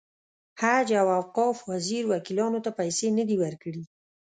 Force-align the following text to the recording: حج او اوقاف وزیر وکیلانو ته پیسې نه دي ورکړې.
حج 0.59 0.87
او 1.01 1.07
اوقاف 1.19 1.57
وزیر 1.71 2.03
وکیلانو 2.13 2.59
ته 2.65 2.71
پیسې 2.79 3.07
نه 3.17 3.23
دي 3.29 3.35
ورکړې. 3.43 3.83